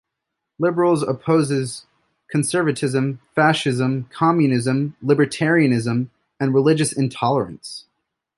Liberales 0.59 1.07
opposes 1.07 1.85
conservativism, 2.33 3.19
fascism, 3.35 4.05
communism, 4.11 4.95
libertarianism, 5.05 6.09
and 6.39 6.55
religious 6.55 6.91
intolerance. 6.91 7.85